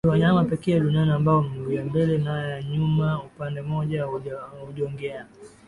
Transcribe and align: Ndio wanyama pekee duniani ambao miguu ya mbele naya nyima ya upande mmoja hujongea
Ndio 0.03 0.11
wanyama 0.11 0.43
pekee 0.43 0.79
duniani 0.79 1.11
ambao 1.11 1.41
miguu 1.43 1.71
ya 1.71 1.85
mbele 1.85 2.17
naya 2.17 2.63
nyima 2.63 3.07
ya 3.07 3.19
upande 3.19 3.61
mmoja 3.61 4.05
hujongea 4.65 5.25